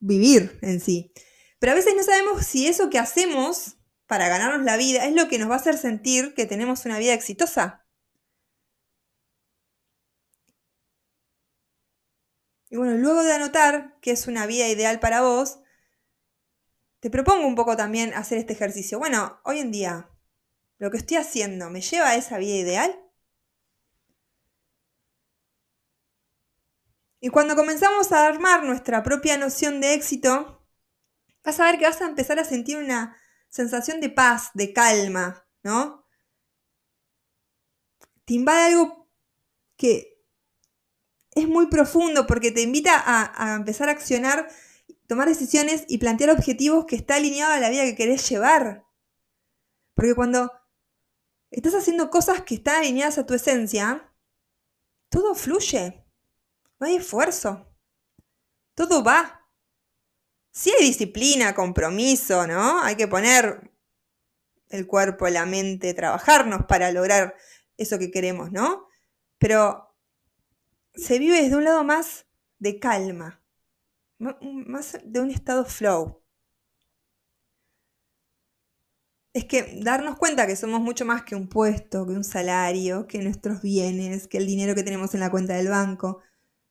vivir 0.00 0.58
en 0.62 0.80
sí. 0.80 1.12
Pero 1.58 1.72
a 1.72 1.76
veces 1.76 1.94
no 1.96 2.02
sabemos 2.02 2.46
si 2.46 2.66
eso 2.66 2.90
que 2.90 2.98
hacemos 2.98 3.78
para 4.10 4.28
ganarnos 4.28 4.64
la 4.64 4.76
vida 4.76 5.06
es 5.06 5.14
lo 5.14 5.28
que 5.28 5.38
nos 5.38 5.48
va 5.48 5.54
a 5.54 5.58
hacer 5.58 5.78
sentir 5.78 6.34
que 6.34 6.44
tenemos 6.44 6.84
una 6.84 6.98
vida 6.98 7.14
exitosa. 7.14 7.86
Y 12.70 12.76
bueno, 12.76 12.96
luego 12.96 13.22
de 13.22 13.32
anotar 13.32 14.00
que 14.00 14.10
es 14.10 14.26
una 14.26 14.46
vida 14.46 14.66
ideal 14.66 14.98
para 14.98 15.20
vos, 15.20 15.60
te 16.98 17.08
propongo 17.08 17.46
un 17.46 17.54
poco 17.54 17.76
también 17.76 18.12
hacer 18.14 18.38
este 18.38 18.52
ejercicio. 18.52 18.98
Bueno, 18.98 19.40
hoy 19.44 19.60
en 19.60 19.70
día, 19.70 20.10
¿lo 20.78 20.90
que 20.90 20.96
estoy 20.96 21.16
haciendo 21.18 21.70
me 21.70 21.80
lleva 21.80 22.08
a 22.08 22.16
esa 22.16 22.38
vida 22.38 22.56
ideal? 22.56 23.00
Y 27.20 27.28
cuando 27.28 27.54
comenzamos 27.54 28.10
a 28.10 28.26
armar 28.26 28.64
nuestra 28.64 29.04
propia 29.04 29.36
noción 29.36 29.80
de 29.80 29.94
éxito, 29.94 30.66
vas 31.44 31.60
a 31.60 31.66
ver 31.66 31.78
que 31.78 31.84
vas 31.84 32.00
a 32.00 32.08
empezar 32.08 32.40
a 32.40 32.44
sentir 32.44 32.76
una 32.76 33.16
sensación 33.50 34.00
de 34.00 34.08
paz, 34.08 34.50
de 34.54 34.72
calma, 34.72 35.46
¿no? 35.62 36.06
Te 38.24 38.34
invade 38.34 38.72
algo 38.72 39.10
que 39.76 40.10
es 41.32 41.48
muy 41.48 41.66
profundo 41.66 42.26
porque 42.26 42.50
te 42.52 42.62
invita 42.62 43.02
a, 43.04 43.56
empezar 43.56 43.88
a 43.88 43.92
accionar, 43.92 44.48
tomar 45.06 45.28
decisiones 45.28 45.84
y 45.88 45.98
plantear 45.98 46.30
objetivos 46.30 46.86
que 46.86 46.96
está 46.96 47.16
alineado 47.16 47.52
a 47.52 47.60
la 47.60 47.70
vida 47.70 47.84
que 47.84 47.96
querés 47.96 48.28
llevar. 48.28 48.84
Porque 49.94 50.14
cuando 50.14 50.52
estás 51.50 51.74
haciendo 51.74 52.10
cosas 52.10 52.42
que 52.42 52.54
están 52.54 52.76
alineadas 52.76 53.18
a 53.18 53.26
tu 53.26 53.34
esencia, 53.34 54.12
todo 55.08 55.34
fluye. 55.34 56.04
No 56.78 56.86
hay 56.86 56.96
esfuerzo. 56.96 57.66
Todo 58.74 59.02
va. 59.02 59.39
Sí 60.52 60.70
hay 60.78 60.86
disciplina, 60.86 61.54
compromiso, 61.54 62.46
¿no? 62.46 62.82
Hay 62.82 62.96
que 62.96 63.08
poner 63.08 63.70
el 64.68 64.86
cuerpo, 64.86 65.28
la 65.28 65.46
mente, 65.46 65.94
trabajarnos 65.94 66.66
para 66.66 66.92
lograr 66.92 67.34
eso 67.76 67.98
que 67.98 68.10
queremos, 68.10 68.52
¿no? 68.52 68.86
Pero 69.38 69.94
se 70.94 71.18
vive 71.18 71.42
desde 71.42 71.56
un 71.56 71.64
lado 71.64 71.84
más 71.84 72.26
de 72.58 72.78
calma, 72.78 73.42
más 74.18 74.98
de 75.04 75.20
un 75.20 75.30
estado 75.30 75.64
flow. 75.64 76.22
Es 79.32 79.44
que 79.44 79.78
darnos 79.82 80.16
cuenta 80.18 80.46
que 80.46 80.56
somos 80.56 80.80
mucho 80.80 81.04
más 81.04 81.22
que 81.22 81.36
un 81.36 81.48
puesto, 81.48 82.06
que 82.06 82.12
un 82.12 82.24
salario, 82.24 83.06
que 83.06 83.22
nuestros 83.22 83.62
bienes, 83.62 84.26
que 84.26 84.38
el 84.38 84.46
dinero 84.46 84.74
que 84.74 84.82
tenemos 84.82 85.14
en 85.14 85.20
la 85.20 85.30
cuenta 85.30 85.54
del 85.54 85.68
banco. 85.68 86.20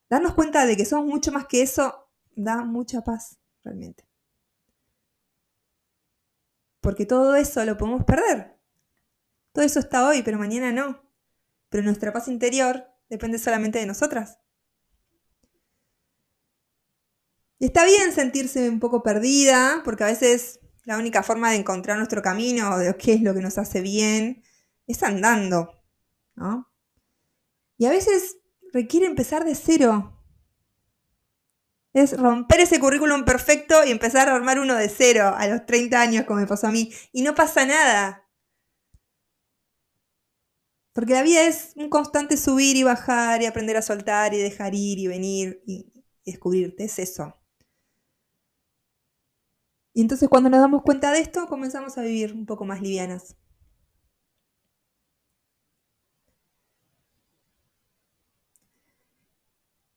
Darnos 0.10 0.34
cuenta 0.34 0.66
de 0.66 0.76
que 0.76 0.86
somos 0.86 1.06
mucho 1.06 1.32
más 1.32 1.48
que 1.48 1.62
eso 1.62 2.10
da 2.36 2.64
mucha 2.66 3.02
paz, 3.02 3.40
Porque 6.82 7.06
todo 7.06 7.36
eso 7.36 7.64
lo 7.66 7.78
podemos 7.78 8.04
perder. 8.06 8.58
Todo 9.52 9.66
eso 9.66 9.80
está 9.80 10.08
hoy, 10.08 10.24
pero 10.24 10.38
mañana 10.38 10.72
no. 10.72 11.02
Pero 11.70 11.84
nuestra 11.84 12.14
paz 12.14 12.28
interior 12.28 12.86
depende 13.10 13.38
solamente 13.40 13.80
de 13.80 13.86
nosotras. 13.86 14.40
Y 17.60 17.66
está 17.66 17.84
bien 17.84 18.14
sentirse 18.14 18.70
un 18.70 18.80
poco 18.80 19.04
perdida, 19.04 19.82
porque 19.84 20.06
a 20.06 20.08
veces 20.08 20.60
la 20.86 20.98
única 20.98 21.24
forma 21.24 21.52
de 21.52 21.58
encontrar 21.58 21.98
nuestro 21.98 22.22
camino 22.22 22.78
de 22.78 22.96
qué 22.96 23.14
es 23.14 23.22
lo 23.22 23.34
que 23.34 23.42
nos 23.42 23.58
hace 23.58 23.82
bien 23.82 24.44
es 24.88 25.04
andando, 25.04 25.72
¿no? 26.36 26.72
Y 27.78 27.86
a 27.86 27.90
veces 27.90 28.38
requiere 28.74 29.06
empezar 29.06 29.46
de 29.46 29.56
cero. 29.56 30.19
Es 31.94 32.18
romper 32.18 32.60
ese 32.62 32.80
currículum 32.80 33.26
perfecto 33.26 33.84
y 33.86 33.92
empezar 33.92 34.30
a 34.30 34.36
armar 34.36 34.60
uno 34.60 34.76
de 34.76 34.90
cero 34.90 35.34
a 35.36 35.48
los 35.48 35.66
30 35.66 36.00
años, 36.00 36.26
como 36.26 36.40
me 36.40 36.48
pasó 36.48 36.68
a 36.68 36.72
mí. 36.72 36.92
Y 37.12 37.24
no 37.24 37.36
pasa 37.36 37.66
nada. 37.66 38.30
Porque 40.94 41.14
la 41.14 41.24
vida 41.24 41.44
es 41.48 41.74
un 41.76 41.90
constante 41.90 42.38
subir 42.38 42.76
y 42.76 42.84
bajar 42.84 43.42
y 43.42 43.46
aprender 43.46 43.78
a 43.78 43.82
soltar 43.82 44.34
y 44.34 44.38
dejar 44.38 44.76
ir 44.76 45.00
y 45.00 45.08
venir 45.08 45.64
y, 45.66 45.92
descubrirte, 46.26 46.84
es 46.84 47.00
eso. 47.00 47.36
Y 49.94 50.02
entonces 50.02 50.30
cuando 50.30 50.50
nos 50.50 50.60
damos 50.60 50.84
cuenta 50.84 51.12
de 51.12 51.20
esto, 51.20 51.48
comenzamos 51.48 51.98
a 51.98 52.02
vivir 52.02 52.34
un 52.34 52.46
poco 52.46 52.66
más 52.66 52.82
livianas. 52.82 53.36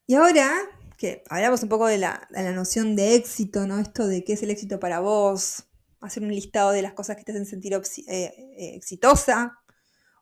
Y 0.07 0.15
ahora 0.15 0.72
que 1.03 1.25
hablamos 1.29 1.65
un 1.65 1.69
poco 1.69 1.89
de 1.89 1.99
la, 1.99 2.29
noción 2.55 2.95
de 2.95 3.17
éxito, 3.17 3.67
¿no? 3.67 3.81
Esto 3.81 4.07
de 4.07 4.23
qué 4.23 4.35
es 4.35 4.43
el 4.45 4.53
éxito 4.53 4.79
para 4.79 5.01
vos, 5.01 5.65
hacer 6.01 6.23
un 6.23 6.29
listado 6.29 6.71
de 6.71 6.81
las 6.81 6.93
cosas 6.93 7.17
que 7.17 7.25
te 7.25 7.33
hacen 7.33 7.45
sentir 7.45 7.75
eh, 7.75 7.81
eh, 8.07 8.77
exitosa, 8.77 9.59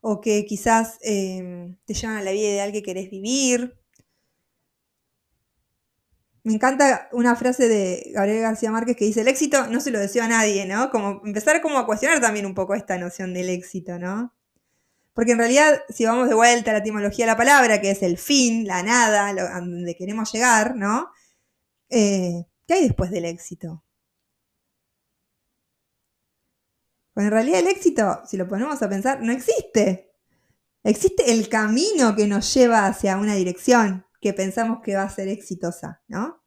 o 0.00 0.22
que 0.22 0.46
quizás 0.46 0.96
em, 1.02 1.76
te 1.84 1.92
llevan 1.92 2.16
a 2.16 2.22
la 2.22 2.30
vida 2.30 2.48
ideal 2.48 2.72
que 2.72 2.82
querés 2.82 3.10
vivir. 3.10 3.78
Me 6.44 6.54
encanta 6.54 7.10
una 7.12 7.36
frase 7.36 7.68
de 7.68 8.12
Gabriel 8.14 8.40
García 8.40 8.70
Márquez 8.70 8.96
que 8.96 9.04
dice, 9.04 9.20
el 9.20 9.28
éxito 9.28 9.66
no 9.66 9.80
se 9.80 9.90
lo 9.90 9.98
deseo 9.98 10.24
a 10.24 10.28
nadie, 10.28 10.64
¿no? 10.64 10.88
Como 10.90 11.20
empezar 11.26 11.60
como 11.60 11.78
a 11.78 11.84
cuestionar 11.84 12.22
también 12.22 12.46
un 12.46 12.54
poco 12.54 12.74
esta 12.74 12.96
noción 12.96 13.34
del 13.34 13.50
éxito, 13.50 13.98
¿no? 13.98 14.34
Porque 15.12 15.32
en 15.32 15.38
realidad, 15.38 15.82
si 15.88 16.04
vamos 16.04 16.28
de 16.28 16.34
vuelta 16.34 16.70
a 16.70 16.74
la 16.74 16.80
etimología 16.80 17.26
de 17.26 17.32
la 17.32 17.36
palabra, 17.36 17.80
que 17.80 17.90
es 17.90 18.02
el 18.02 18.16
fin, 18.18 18.66
la 18.66 18.82
nada, 18.82 19.28
a 19.28 19.60
donde 19.60 19.96
queremos 19.96 20.32
llegar, 20.32 20.76
¿no? 20.76 21.10
Eh, 21.88 22.44
¿Qué 22.66 22.74
hay 22.74 22.84
después 22.84 23.10
del 23.10 23.24
éxito? 23.24 23.84
Pues 27.12 27.26
en 27.26 27.32
realidad 27.32 27.60
el 27.60 27.68
éxito, 27.68 28.20
si 28.26 28.36
lo 28.36 28.48
ponemos 28.48 28.80
a 28.82 28.88
pensar, 28.88 29.20
no 29.20 29.32
existe. 29.32 30.12
Existe 30.82 31.32
el 31.32 31.48
camino 31.48 32.14
que 32.16 32.26
nos 32.26 32.54
lleva 32.54 32.86
hacia 32.86 33.18
una 33.18 33.34
dirección 33.34 34.06
que 34.20 34.32
pensamos 34.32 34.80
que 34.82 34.96
va 34.96 35.02
a 35.02 35.10
ser 35.10 35.28
exitosa, 35.28 36.02
¿no? 36.08 36.42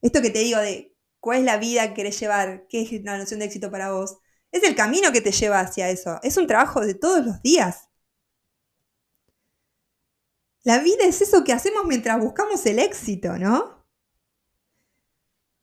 Esto 0.00 0.22
que 0.22 0.30
te 0.30 0.40
digo 0.40 0.58
de 0.58 0.96
cuál 1.20 1.40
es 1.40 1.44
la 1.44 1.56
vida 1.58 1.88
que 1.88 1.94
querés 1.94 2.18
llevar, 2.18 2.66
qué 2.68 2.82
es 2.82 3.04
la 3.04 3.18
noción 3.18 3.40
de 3.40 3.46
éxito 3.46 3.70
para 3.70 3.92
vos, 3.92 4.18
es 4.52 4.62
el 4.62 4.74
camino 4.74 5.12
que 5.12 5.20
te 5.20 5.32
lleva 5.32 5.60
hacia 5.60 5.90
eso. 5.90 6.18
Es 6.22 6.36
un 6.36 6.46
trabajo 6.46 6.80
de 6.80 6.94
todos 6.94 7.24
los 7.24 7.42
días. 7.42 7.88
La 10.62 10.80
vida 10.80 11.04
es 11.04 11.22
eso 11.22 11.44
que 11.44 11.52
hacemos 11.52 11.84
mientras 11.84 12.18
buscamos 12.18 12.66
el 12.66 12.80
éxito, 12.80 13.38
¿no? 13.38 13.86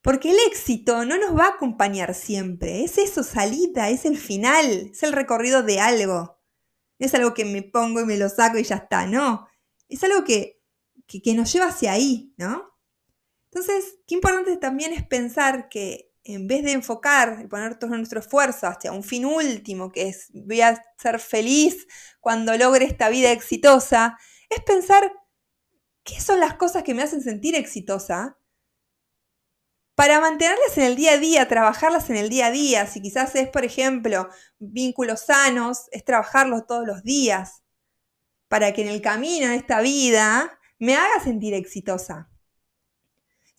Porque 0.02 0.32
el 0.32 0.38
éxito 0.48 1.06
no 1.06 1.18
nos 1.18 1.38
va 1.38 1.46
a 1.46 1.50
acompañar 1.56 2.14
siempre. 2.14 2.84
Es 2.84 2.98
eso, 2.98 3.24
salida, 3.24 3.90
es 3.90 4.06
el 4.06 4.18
final, 4.18 4.92
es 4.92 5.04
el 5.04 5.14
recorrido 5.14 5.64
de 5.64 5.80
algo. 5.80 6.40
No 7.00 7.06
es 7.06 7.14
algo 7.16 7.34
que 7.34 7.46
me 7.46 7.64
pongo 7.64 8.02
y 8.02 8.06
me 8.06 8.18
lo 8.18 8.30
saco 8.30 8.58
y 8.58 8.64
ya 8.64 8.76
está, 8.76 9.06
no. 9.06 9.48
Es 9.90 10.04
algo 10.04 10.24
que, 10.24 10.62
que, 11.08 11.34
nos 11.34 11.52
lleva 11.52 11.68
hacia 11.68 11.92
ahí, 11.92 12.34
¿no? 12.38 12.78
Entonces, 13.52 13.98
qué 14.08 14.16
importante 14.16 14.56
también 14.58 14.94
es 14.94 15.06
pensar 15.06 15.68
que 15.68 16.13
en 16.24 16.48
vez 16.48 16.64
de 16.64 16.72
enfocar 16.72 17.40
y 17.44 17.48
poner 17.48 17.78
todo 17.78 17.92
nuestro 17.92 18.20
esfuerzo 18.20 18.68
hacia 18.68 18.92
un 18.92 19.04
fin 19.04 19.26
último, 19.26 19.92
que 19.92 20.10
es 20.10 20.30
voy 20.34 20.62
a 20.62 20.82
ser 20.98 21.20
feliz 21.20 21.88
cuando 22.20 22.58
logre 22.58 22.86
esta 22.86 23.10
vida 23.10 23.32
exitosa, 23.32 24.18
es 24.50 24.62
pensar 24.62 25.12
qué 26.04 26.20
son 26.22 26.40
las 26.40 26.56
cosas 26.56 26.84
que 26.84 26.94
me 26.94 27.04
hacen 27.04 27.22
sentir 27.22 27.56
exitosa 27.56 28.38
para 29.96 30.20
mantenerlas 30.20 30.78
en 30.78 30.86
el 30.86 30.96
día 30.96 31.14
a 31.14 31.18
día, 31.18 31.48
trabajarlas 31.48 32.10
en 32.10 32.18
el 32.18 32.30
día 32.30 32.48
a 32.48 32.52
día. 32.52 32.88
Si 32.88 33.02
quizás 33.02 33.36
es, 33.36 33.50
por 33.50 33.64
ejemplo, 33.64 34.28
vínculos 34.58 35.22
sanos, 35.22 35.88
es 35.92 36.04
trabajarlos 36.04 36.66
todos 36.66 36.88
los 36.88 37.04
días. 37.04 37.64
Para 38.48 38.74
que 38.74 38.82
en 38.82 38.88
el 38.88 39.02
camino, 39.02 39.48
en 39.48 39.54
esta 39.54 39.82
vida, 39.82 40.60
me 40.80 40.96
haga 40.96 41.24
sentir 41.24 41.54
exitosa. 41.54 42.33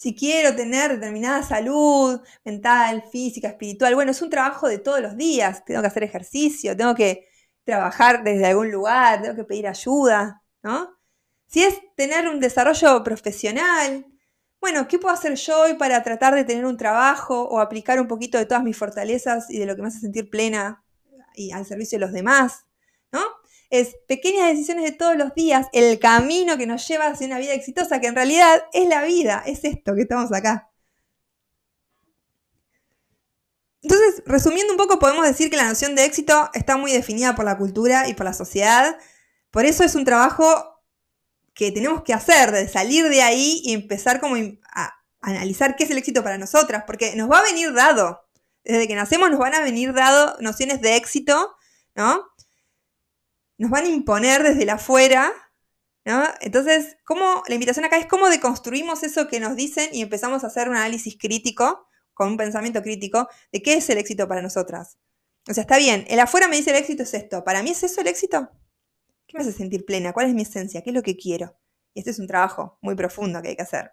Si 0.05 0.15
quiero 0.15 0.55
tener 0.55 0.91
determinada 0.91 1.43
salud 1.43 2.21
mental, 2.45 3.05
física, 3.11 3.49
espiritual, 3.49 3.95
bueno, 3.95 4.11
es 4.11 4.21
un 4.21 4.29
trabajo 4.29 4.69
de 4.69 4.77
todos 4.77 5.01
los 5.01 5.17
días. 5.17 5.65
Tengo 5.65 5.81
que 5.81 5.87
hacer 5.87 6.03
ejercicio, 6.03 6.77
tengo 6.77 6.95
que 6.95 7.27
trabajar 7.65 8.23
desde 8.23 8.45
algún 8.45 8.71
lugar, 8.71 9.23
tengo 9.23 9.35
que 9.35 9.45
pedir 9.45 9.67
ayuda, 9.67 10.43
¿no? 10.63 10.91
Si 11.47 11.63
es 11.65 11.81
tener 11.97 12.29
un 12.29 12.39
desarrollo 12.39 13.03
profesional, 13.03 14.05
bueno, 14.61 14.87
¿qué 14.89 14.99
puedo 14.99 15.15
hacer 15.15 15.37
yo 15.37 15.63
hoy 15.63 15.73
para 15.73 16.03
tratar 16.03 16.35
de 16.35 16.45
tener 16.45 16.67
un 16.67 16.77
trabajo 16.77 17.41
o 17.49 17.59
aplicar 17.59 17.99
un 17.99 18.07
poquito 18.07 18.37
de 18.37 18.45
todas 18.45 18.63
mis 18.63 18.77
fortalezas 18.77 19.49
y 19.49 19.59
de 19.59 19.65
lo 19.65 19.75
que 19.75 19.81
me 19.81 19.89
hace 19.89 20.01
sentir 20.01 20.29
plena 20.29 20.85
y 21.35 21.53
al 21.53 21.65
servicio 21.65 21.99
de 21.99 22.05
los 22.05 22.13
demás? 22.13 22.67
¿No? 23.11 23.23
Es 23.71 23.97
pequeñas 24.07 24.49
decisiones 24.49 24.85
de 24.85 24.93
todos 24.93 25.17
los 25.17 25.35
días, 25.35 25.67
el 25.73 25.99
camino 25.99 26.57
que 26.57 26.67
nos 26.67 26.87
lleva 26.87 27.07
hacia 27.07 27.27
una 27.27 27.39
vida 27.39 27.55
exitosa, 27.55 28.01
que 28.01 28.07
en 28.07 28.15
realidad 28.15 28.65
es 28.73 28.89
la 28.89 29.03
vida, 29.03 29.43
es 29.47 29.65
esto 29.65 29.95
que 29.95 30.03
estamos 30.03 30.33
acá. 30.33 30.71
Entonces, 33.85 34.23
resumiendo 34.25 34.73
un 34.73 34.79
poco, 34.79 34.99
podemos 34.99 35.27
decir 35.27 35.51
que 35.51 35.59
la 35.59 35.69
noción 35.69 35.95
de 35.95 36.07
éxito 36.07 36.51
está 36.55 36.79
muy 36.79 36.91
definida 36.91 37.35
por 37.35 37.45
la 37.45 37.59
cultura 37.59 38.09
y 38.09 38.15
por 38.15 38.25
la 38.25 38.33
sociedad. 38.33 38.97
Por 39.51 39.67
eso 39.67 39.85
es 39.85 39.95
un 39.95 40.07
trabajo 40.07 40.83
que 41.53 41.71
tenemos 41.71 42.03
que 42.03 42.15
hacer, 42.15 42.51
de 42.51 42.67
salir 42.67 43.09
de 43.11 43.21
ahí 43.21 43.61
y 43.63 43.75
empezar 43.75 44.21
como 44.21 44.37
a 44.75 44.95
analizar 45.21 45.77
qué 45.77 45.85
es 45.85 45.91
el 45.91 45.99
éxito 45.99 46.23
para 46.23 46.39
nosotras, 46.39 46.85
porque 46.87 47.15
nos 47.15 47.31
va 47.31 47.41
a 47.41 47.43
venir 47.43 47.75
dado. 47.75 48.27
Desde 48.65 48.89
que 48.89 48.95
nacemos 48.95 49.31
nos 49.31 49.39
van 49.39 49.55
a 49.55 49.61
venir 49.61 49.93
dado 49.93 50.39
nociones 50.41 50.81
de 50.81 50.97
éxito, 50.97 51.55
¿no? 51.95 52.25
Nos 53.59 53.71
van 53.71 53.85
a 53.85 53.89
imponer 53.89 54.43
desde 54.43 54.65
la 54.65 54.75
afuera, 54.75 55.33
¿no? 56.05 56.25
Entonces, 56.41 56.97
¿cómo, 57.05 57.43
la 57.49 57.55
invitación 57.55 57.85
acá 57.85 57.97
es 57.97 58.07
cómo 58.07 58.29
deconstruimos 58.29 59.03
eso 59.03 59.29
que 59.29 59.41
nos 59.41 59.57
dicen 59.57 59.91
y 59.93 60.03
empezamos 60.03 60.45
a 60.45 60.49
hacer 60.49 60.69
un 60.69 60.77
análisis 60.77 61.17
crítico 61.19 61.89
con 62.13 62.29
un 62.29 62.37
pensamiento 62.37 62.83
crítico 62.83 63.29
de 63.53 63.63
qué 63.63 63.75
es 63.75 63.89
el 63.91 63.99
éxito 63.99 64.29
para 64.29 64.43
nosotras. 64.43 64.99
O 65.49 65.53
sea, 65.53 65.63
está 65.63 65.79
bien, 65.79 66.05
el 66.09 66.21
afuera 66.21 66.49
me 66.49 66.57
dice 66.57 66.71
el 66.71 66.77
éxito 66.77 67.03
es 67.03 67.15
esto. 67.15 67.45
¿Para 67.45 67.63
mí 67.63 67.71
es 67.71 67.83
eso 67.83 68.01
el 68.01 68.07
éxito? 68.07 68.51
¿Qué 69.27 69.37
me 69.37 69.43
hace 69.43 69.53
sentir 69.53 69.85
plena? 69.85 70.13
¿Cuál 70.13 70.29
es 70.29 70.35
mi 70.35 70.43
esencia? 70.43 70.83
¿Qué 70.83 70.91
es 70.91 70.95
lo 70.95 71.03
que 71.03 71.17
quiero? 71.17 71.57
Y 71.93 72.01
este 72.01 72.11
es 72.11 72.19
un 72.19 72.27
trabajo 72.27 72.79
muy 72.81 72.95
profundo 72.95 73.43
que 73.43 73.49
hay 73.49 73.57
que 73.57 73.63
hacer. 73.63 73.93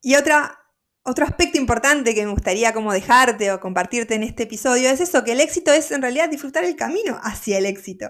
Y 0.00 0.16
otra, 0.16 0.58
otro 1.04 1.26
aspecto 1.26 1.58
importante 1.58 2.14
que 2.14 2.24
me 2.24 2.32
gustaría 2.32 2.72
como 2.72 2.92
dejarte 2.92 3.52
o 3.52 3.60
compartirte 3.60 4.14
en 4.14 4.22
este 4.22 4.44
episodio 4.44 4.88
es 4.88 5.00
eso, 5.00 5.22
que 5.22 5.32
el 5.32 5.40
éxito 5.40 5.70
es 5.70 5.90
en 5.90 6.00
realidad 6.00 6.30
disfrutar 6.30 6.64
el 6.64 6.76
camino 6.76 7.20
hacia 7.22 7.58
el 7.58 7.66
éxito. 7.66 8.08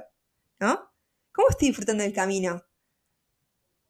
¿No? 0.61 0.81
¿Cómo 1.33 1.49
estoy 1.51 1.69
disfrutando 1.69 2.05
del 2.05 2.13
camino? 2.13 2.63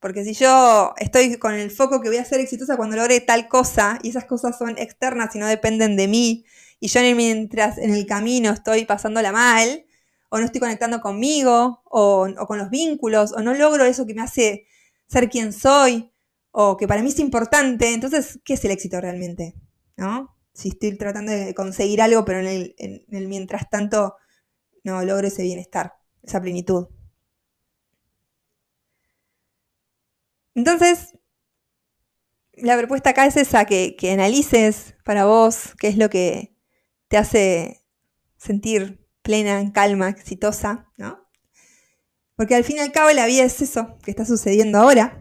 Porque 0.00 0.24
si 0.24 0.32
yo 0.32 0.94
estoy 0.96 1.36
con 1.38 1.52
el 1.52 1.70
foco 1.70 2.00
que 2.00 2.08
voy 2.08 2.16
a 2.16 2.24
ser 2.24 2.40
exitosa 2.40 2.78
cuando 2.78 2.96
logre 2.96 3.20
tal 3.20 3.46
cosa, 3.46 3.98
y 4.02 4.08
esas 4.08 4.24
cosas 4.24 4.56
son 4.56 4.78
externas 4.78 5.36
y 5.36 5.38
no 5.38 5.46
dependen 5.46 5.96
de 5.96 6.08
mí, 6.08 6.46
y 6.80 6.88
yo 6.88 7.00
mientras 7.14 7.76
en 7.76 7.92
el 7.92 8.06
camino 8.06 8.50
estoy 8.50 8.86
pasándola 8.86 9.32
mal, 9.32 9.84
o 10.30 10.38
no 10.38 10.46
estoy 10.46 10.60
conectando 10.60 11.02
conmigo, 11.02 11.82
o, 11.84 12.26
o 12.38 12.46
con 12.46 12.58
los 12.58 12.70
vínculos, 12.70 13.32
o 13.32 13.40
no 13.40 13.52
logro 13.52 13.84
eso 13.84 14.06
que 14.06 14.14
me 14.14 14.22
hace 14.22 14.66
ser 15.06 15.28
quien 15.28 15.52
soy, 15.52 16.10
o 16.56 16.76
que 16.76 16.86
para 16.86 17.02
mí 17.02 17.08
es 17.08 17.18
importante, 17.18 17.92
entonces, 17.92 18.38
¿qué 18.44 18.54
es 18.54 18.64
el 18.64 18.70
éxito 18.70 19.00
realmente? 19.00 19.56
¿No? 19.96 20.36
Si 20.52 20.68
estoy 20.68 20.96
tratando 20.96 21.32
de 21.32 21.52
conseguir 21.52 22.00
algo, 22.00 22.24
pero 22.24 22.38
en 22.38 22.46
el, 22.46 22.74
en 22.78 23.04
el 23.10 23.26
mientras 23.26 23.68
tanto 23.68 24.14
no 24.84 25.02
logro 25.02 25.26
ese 25.26 25.42
bienestar, 25.42 25.94
esa 26.22 26.40
plenitud. 26.40 26.86
Entonces, 30.54 31.18
la 32.52 32.78
propuesta 32.78 33.10
acá 33.10 33.26
es 33.26 33.36
esa, 33.36 33.64
que, 33.64 33.96
analices 34.12 34.94
para 35.04 35.24
vos 35.24 35.74
qué 35.80 35.88
es 35.88 35.96
lo 35.96 36.08
que 36.08 36.54
te 37.08 37.16
hace 37.16 37.84
sentir 38.36 39.04
plena, 39.22 39.60
en 39.60 39.72
calma, 39.72 40.08
exitosa, 40.08 40.88
¿no? 40.96 41.18
Porque 42.36 42.54
al 42.54 42.62
fin 42.62 42.76
y 42.76 42.80
al 42.80 42.92
cabo 42.92 43.10
la 43.10 43.26
vida 43.26 43.42
es 43.42 43.60
eso 43.60 43.98
que 44.04 44.12
está 44.12 44.24
sucediendo 44.24 44.78
ahora. 44.78 45.20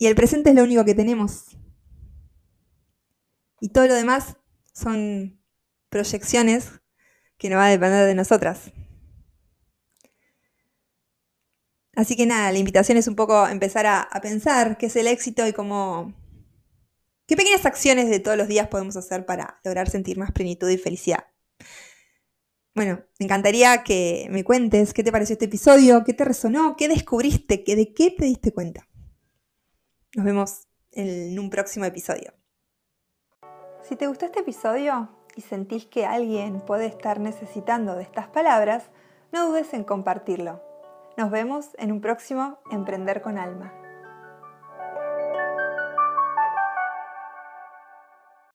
Y 0.00 0.06
el 0.06 0.14
presente 0.14 0.48
es 0.48 0.56
lo 0.56 0.62
único 0.62 0.82
que 0.86 0.94
tenemos. 0.94 1.58
Y 3.60 3.68
todo 3.68 3.86
lo 3.86 3.94
demás 3.94 4.38
son 4.72 5.38
proyecciones 5.90 6.80
que 7.36 7.50
no 7.50 7.56
va 7.56 7.66
a 7.66 7.68
depender 7.70 8.06
de 8.06 8.14
nosotras. 8.14 8.72
Así 11.94 12.16
que 12.16 12.24
nada, 12.24 12.50
la 12.50 12.56
invitación 12.56 12.96
es 12.96 13.08
un 13.08 13.14
poco 13.14 13.46
empezar 13.46 13.84
a, 13.84 14.08
pensar 14.22 14.78
qué 14.78 14.86
es 14.86 14.96
el 14.96 15.06
éxito 15.06 15.46
y 15.46 15.52
cómo... 15.52 16.14
¿Qué 17.26 17.36
pequeñas 17.36 17.66
acciones 17.66 18.08
de 18.08 18.20
todos 18.20 18.38
los 18.38 18.48
días 18.48 18.68
podemos 18.68 18.96
hacer 18.96 19.26
para 19.26 19.60
lograr 19.64 19.90
sentir 19.90 20.16
más 20.16 20.32
plenitud 20.32 20.70
y 20.70 20.78
felicidad? 20.78 21.26
Bueno, 22.74 23.04
me 23.18 23.26
encantaría 23.26 23.82
que 23.82 24.28
me 24.30 24.44
cuentes 24.44 24.94
qué 24.94 25.04
te 25.04 25.12
pareció 25.12 25.34
este 25.34 25.44
episodio, 25.44 26.04
qué 26.04 26.14
te 26.14 26.24
resonó, 26.24 26.74
qué 26.78 26.88
descubriste, 26.88 27.62
de 27.66 27.92
qué 27.92 28.10
te 28.12 28.24
diste 28.24 28.52
cuenta. 28.52 28.89
Nos 30.16 30.24
vemos 30.24 30.66
en 30.90 31.38
un 31.38 31.50
próximo 31.50 31.84
episodio. 31.84 32.32
Si 33.82 33.94
te 33.94 34.08
gustó 34.08 34.24
este 34.24 34.40
episodio 34.40 35.08
y 35.36 35.42
sentís 35.42 35.86
que 35.86 36.04
alguien 36.04 36.60
puede 36.62 36.86
estar 36.86 37.20
necesitando 37.20 37.94
de 37.94 38.02
estas 38.02 38.26
palabras, 38.26 38.90
no 39.30 39.48
dudes 39.48 39.72
en 39.72 39.84
compartirlo. 39.84 40.60
Nos 41.16 41.30
vemos 41.30 41.70
en 41.78 41.92
un 41.92 42.00
próximo 42.00 42.58
Emprender 42.72 43.22
con 43.22 43.38
Alma. 43.38 43.79